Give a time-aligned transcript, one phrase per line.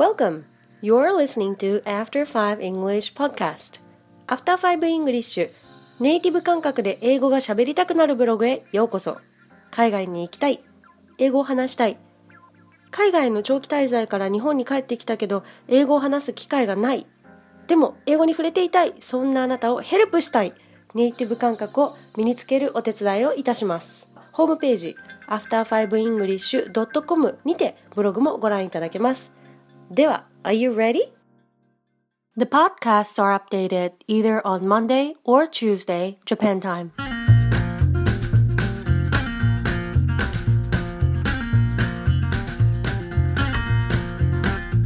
[0.00, 0.44] Welcome!
[0.80, 3.80] You're listening to After 5 English Podcast.
[4.28, 5.50] After 5 English
[6.00, 9.18] ネイティブ感覚で英語が喋りたくなるブログへようこそ。
[9.70, 10.64] 海外に行きたい。
[11.18, 11.98] 英語を話したい。
[12.90, 17.06] 海外の長期滞在から日本に帰ってきたけど、英語を話す機会がない。
[17.66, 18.94] でも、英語に触れていたい。
[19.00, 20.54] そんなあなたをヘルプしたい。
[20.94, 24.08] ネイティブ感覚を身につけるお手伝いをいたします。
[24.32, 24.96] ホームページ、
[25.28, 29.38] after5english.com にてブログもご覧いただけます。
[29.90, 31.10] では、Are you ready?
[32.36, 36.92] The podcasts are updated either on Monday or Tuesday, Japan time.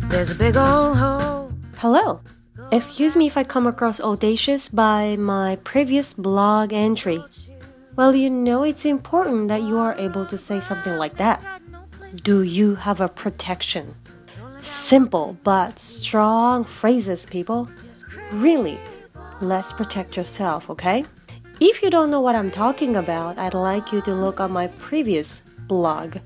[0.08, 1.52] There's a big old hole.
[1.76, 2.20] Hello.
[2.72, 7.22] Excuse me if I come across audacious by my previous blog entry.
[7.94, 11.42] Well, you know it's important that you are able to say something like that.
[12.22, 13.96] Do you have a protection?
[14.84, 17.66] Simple but strong phrases, people.
[18.32, 18.78] Really,
[19.40, 21.06] let's protect yourself, okay?
[21.58, 24.66] If you don't know what I'm talking about, I'd like you to look on my
[24.66, 26.18] previous blog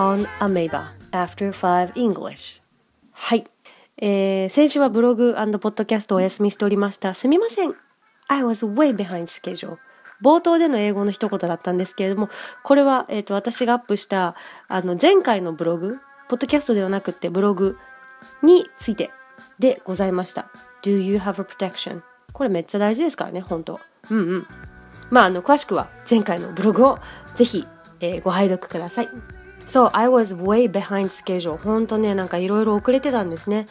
[0.00, 2.60] on Ameba after 5 English.
[3.12, 3.44] はい。
[3.98, 7.14] えー、先週はブログポッドキャストお休みしておりました。
[7.14, 7.76] すみません。
[8.26, 9.76] I was way behind schedule.
[10.20, 12.30] 冒頭での英語の一言だったんですけれども、
[12.64, 14.34] これは、えっ、ー、と、私がアップした、
[14.66, 17.78] あの、前回のブログ、ポッドキャストではなくてブログ
[18.42, 19.10] について
[19.58, 20.48] でございました。
[20.82, 22.02] Do you have a protection?
[22.32, 24.46] これめっちゃ大事ですからね、本当うんうん。
[25.10, 26.98] まあ、あの、詳しくは前回のブログを
[27.34, 27.66] ぜひ、
[28.00, 29.08] えー、ご拝読ください。
[29.64, 31.56] そう、I was way behind schedule.
[31.56, 33.66] 本当ね、なんかいろいろ遅れてたんですね。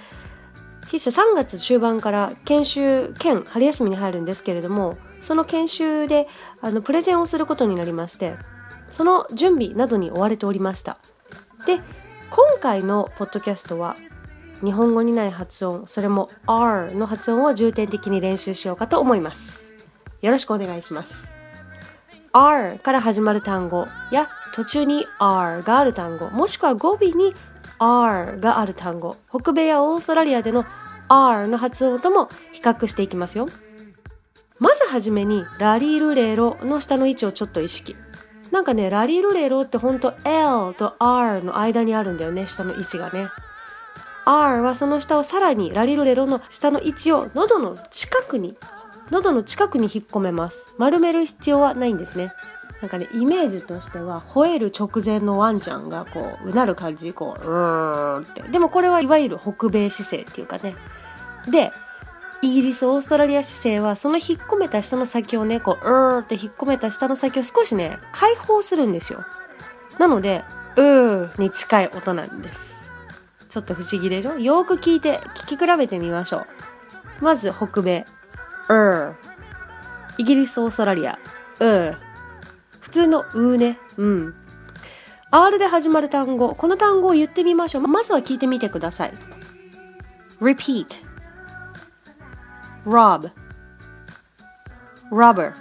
[0.86, 6.28] 筆者3月終盤から研修兼春休みに入るんですけれども、その研修で
[6.62, 8.36] あのプレゼンをすることになりまして、
[8.90, 10.98] その準備などに追われておりました。
[11.66, 11.80] で、
[12.30, 13.96] 今回のポッドキャストは
[14.64, 19.66] 日本語にない発音それも R の発音を重点的に練習しようかと思います。
[20.22, 21.14] よろしくお願いします。
[22.34, 27.34] R から始まる単語や途中に R がある単語もしくは語尾に
[27.80, 30.66] R がある単語北米やオーストラリアでの
[31.08, 33.48] R の発音とも比較していきますよ。
[34.58, 37.96] まずはじめにラリールレロの下の位置をちょっと意識。
[38.56, 43.28] なんかね、ラリルレロってほんと L と R の間にあるんだよね、下の位置がね。
[44.26, 48.56] R はその下をさらにラリルレロの下の位置を喉の近くに、
[49.12, 50.74] 喉の近くに引っ込めます。
[50.78, 52.32] 丸める必要はないんですね。
[52.82, 58.42] なんかね、イメージとしては、吠える直前のワンちゃんがこう、うなる感じ、こう、うーんって。
[58.44, 60.78] でもこれはいわゆる北米姿勢っていうかね。
[61.52, 61.74] で、
[62.46, 69.26] イギリス、オーストラリア姿勢は、その引っ込めた下の先をね、こう、うーって引っ込めた下の先を少しね、解放するんですよ。
[69.98, 70.44] なので、
[70.76, 72.76] うーに近い音なんです。
[73.50, 74.38] ちょっと不思議でしょ？
[74.38, 75.18] よく聞いて、
[75.48, 76.46] 聞き比べてみましょ
[77.22, 77.24] う。
[77.24, 78.06] まず、北米、
[78.70, 79.14] うー。
[80.20, 81.18] イギリス、オーストラリア、
[81.60, 81.98] うー。
[82.80, 84.36] 普通のうーね、うん。
[85.32, 87.88] R で始まる単語、この単語を言ってみましょう。
[87.88, 89.14] まずは聞いてみてください。
[90.40, 91.05] repeat
[92.86, 93.32] rob
[95.12, 95.54] rubber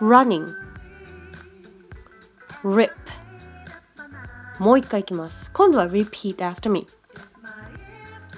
[0.00, 0.46] running
[2.62, 2.90] rip
[4.58, 6.86] もう一回いきます今度は repeat after me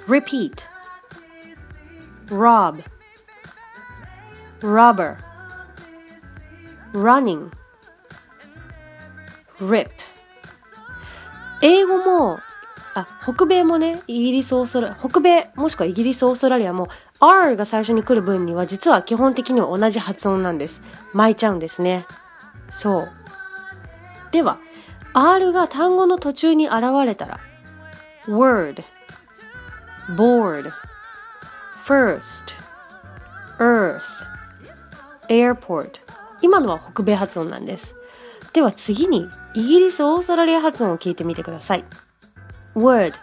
[0.08, 0.52] repeat
[2.28, 2.82] rob
[4.60, 5.18] rubber
[6.92, 7.50] running
[9.60, 9.90] rip
[11.62, 12.38] 英語も
[12.96, 16.88] あ、北米もね、イギリス、オーストラリア、北米、もしくはイギリス、オーストラリアも、
[17.20, 20.80] R が最初に来る分には、実は基本的には同じ発音なんです。
[21.12, 22.06] 巻いちゃうんですね。
[22.70, 23.08] そう。
[24.32, 24.56] では、
[25.12, 27.38] R が単語の途中に現れたら、
[28.28, 28.82] word,
[30.16, 30.72] board,
[31.84, 32.54] first,
[33.58, 34.00] earth,
[35.28, 36.00] airport
[36.40, 37.94] 今のは北米発音なんです。
[38.54, 41.84] では次にイギリス、オーストラリア発音を聞いてみてください。
[42.76, 43.14] Word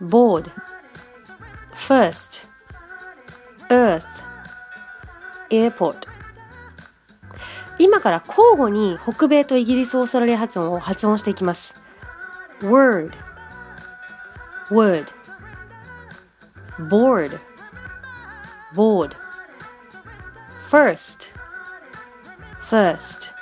[0.00, 0.48] board
[1.74, 2.46] first
[3.70, 4.06] earth
[5.50, 6.06] airport
[7.78, 11.74] 今から交互に北米とイギリスオーストラリア発音を発音していきます
[12.60, 13.10] word
[14.70, 15.06] word
[16.88, 17.40] board
[18.74, 19.16] board
[20.70, 21.32] first
[22.60, 23.32] first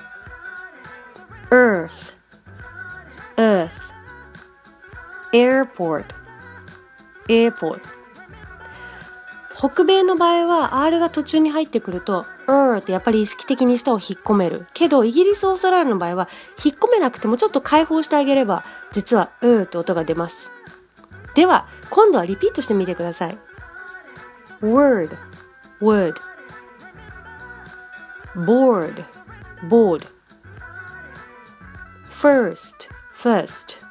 [1.51, 2.15] earth
[3.37, 3.78] earth
[5.33, 6.05] airport.
[7.29, 7.81] Airport.
[9.59, 14.67] 北米の場合は R が途中に入ってくると er ってやっぱり意識的に舌を引っ込める。
[14.73, 16.29] けどイギリスオーストラリアの場合は
[16.65, 20.53] 引っ込めなくてもちょっと解放してあげれば実はうーと音が出ます。
[21.35, 23.39] では今度はリピートしてみてください。
[24.63, 25.17] word.
[25.81, 26.15] would
[28.37, 29.05] board.
[29.69, 30.07] board.
[32.11, 32.89] first.
[33.13, 33.88] first.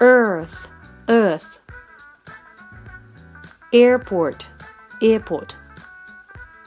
[0.00, 0.68] Earth
[1.06, 1.60] earth.
[3.72, 4.46] Airport
[5.00, 5.54] airport.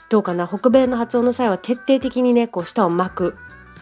[0.09, 0.47] どうかな？
[0.47, 3.35] 北米の発音の際は徹底的にねこう舌を巻く。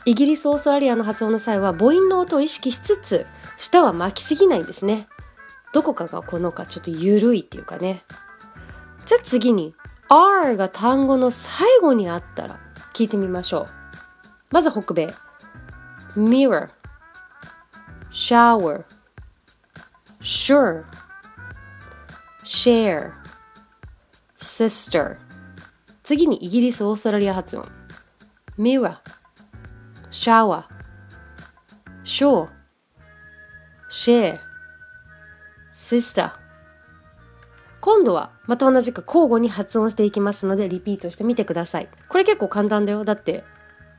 [0.06, 3.28] イギリスオーストラリアの発音の際は母音の音を意識しつつ
[3.58, 5.08] 舌は巻きすぎないんですね。
[5.74, 8.04] どこかがこのかちょっと緩いっていうかね。
[9.06, 9.76] じゃあ次に
[10.10, 12.60] R が単語の最後にあったら
[12.94, 13.66] 聞いてみましょう。
[14.50, 15.14] まず北米。
[16.16, 16.70] Mirror
[18.12, 18.84] shower.
[20.22, 20.84] Sure.
[22.46, 23.12] Share.
[24.36, 25.18] Sister.
[26.04, 27.66] 次にイギリスオーストラリア発音。
[28.58, 28.98] Mirror.
[30.10, 30.64] Shower.
[32.04, 32.50] Sure
[33.92, 34.40] share.
[35.74, 36.32] Sister.
[37.82, 41.90] 今度はまた同じく交互に発音していきますのでリピートしてみてください。
[42.08, 43.04] これ結構簡単だよ。
[43.04, 43.44] だって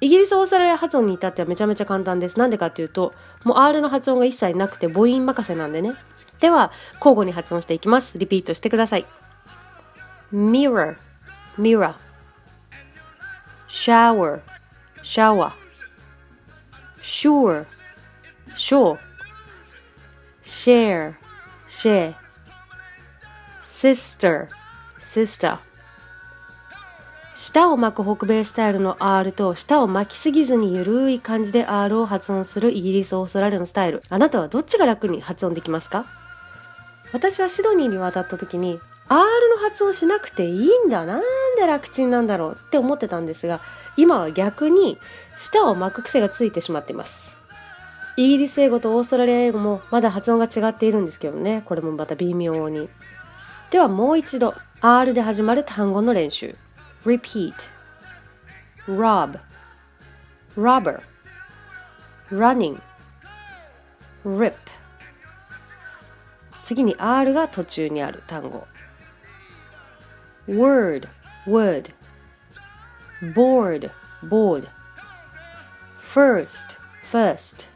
[0.03, 2.37] イギリスオーストラリア発音に至ってはめちゃめちゃ簡単です。
[2.37, 3.15] なんでかっていうと
[3.45, 5.93] もう R の発音が一切なくて母音任せなんでね。
[6.41, 8.19] では交互に発音していきます。
[8.19, 9.05] リピートしてください。
[10.33, 10.97] Mirror
[11.57, 11.95] mirror
[13.69, 14.41] shower
[15.05, 15.53] shower
[17.01, 17.65] sure
[18.57, 18.99] sure
[20.43, 21.17] share
[21.69, 22.15] share
[23.69, 24.49] sister
[25.01, 25.59] sister.
[27.43, 34.01] 舌を巻く北米スタイルの R と舌を巻きすぎずにゆるい感じで R を発音するイギリスオーストラリアのスタイル。
[34.11, 36.05] あなたはどっちが楽に発音できますか？
[37.13, 38.79] 私はシドニーに渡った時に
[39.09, 41.05] R の発音しなくていいんだ。
[41.05, 41.23] なん
[41.57, 43.59] で楽ちんなんだろうって思ってたんですが
[43.97, 44.99] 今は逆に
[45.37, 47.37] 舌を巻く癖がついてしまっています。
[48.17, 51.63] イギリス英語とオーストラリア英語もまだ発音が違っているんですけどね。
[51.65, 52.89] これもまた微妙に。
[53.73, 56.55] ではもう一度 R で始まる単語の練習。
[57.06, 57.54] repeat
[58.88, 59.38] rob
[60.56, 61.02] robber
[62.32, 62.80] running
[64.26, 64.56] rip
[66.64, 68.68] 次に R が途中にある単語
[70.48, 71.08] word
[71.46, 71.92] would
[73.34, 73.90] bored
[74.24, 74.68] bored
[76.00, 76.78] first
[77.10, 77.68] first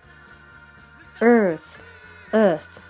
[1.22, 1.80] earth
[2.33, 2.81] earth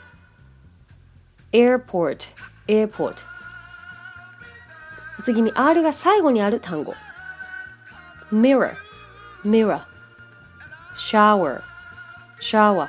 [1.53, 2.27] airport
[2.67, 3.17] airport
[5.22, 6.94] 次に R が最後にある単語。
[8.32, 8.72] mirror
[9.44, 9.80] mirror
[10.96, 11.62] shower
[12.40, 12.88] shower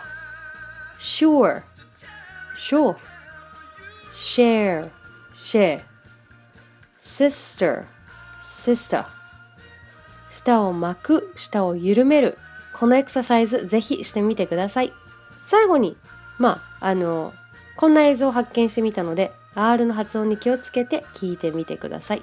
[0.99, 1.61] sure
[2.57, 2.95] sure
[4.11, 4.89] share
[5.35, 5.81] share
[6.99, 7.85] sister
[8.43, 9.05] sister
[10.31, 12.37] 舌を巻く舌を緩める。
[12.73, 14.93] このエクササイズぜひしてみてください。
[15.45, 15.97] 最後に
[16.37, 17.33] まああの
[17.75, 22.22] こんな映像を発見してみたので R の発音に気をつけて聞いてみてください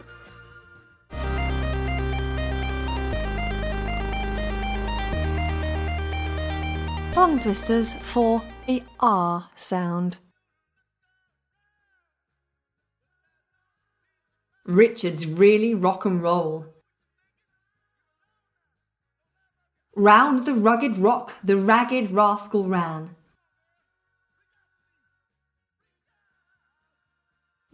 [7.20, 10.16] Tongue twisters for the R sound.
[14.66, 16.68] Richard's really rock and roll.
[19.98, 23.18] Round the rugged rock the ragged rascal ran.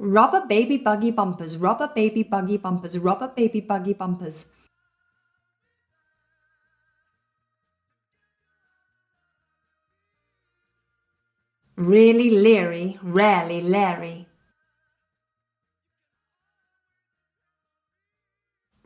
[0.03, 4.47] Rubber baby buggy bumpers, rubber baby buggy bumpers, rubber baby buggy bumpers.
[11.77, 14.27] Really leery, rarely Larry.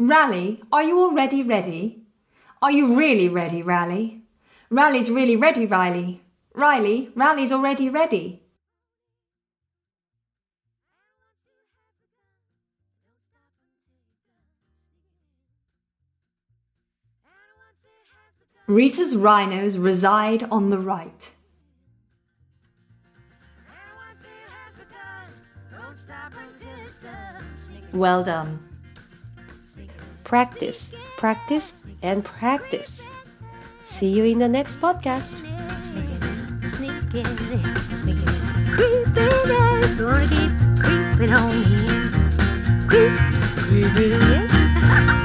[0.01, 2.09] Rally, are you already ready?
[2.61, 4.23] Are you really ready, Rally?
[4.69, 6.23] Rally's really ready, Riley.
[6.55, 8.44] Riley, Rally's already ready.
[18.67, 21.31] Rita's rhinos reside on the right.
[27.93, 28.59] Well done.
[30.25, 33.03] practice practice and practice
[33.81, 35.45] see you in the next podcast
[36.75, 37.25] Sneaking,
[37.91, 38.25] sneaking,
[38.75, 39.15] creeping,
[39.79, 40.51] it's gonna keep
[40.83, 42.89] creeping on in.
[42.89, 43.13] Creep,
[43.57, 45.21] creeping,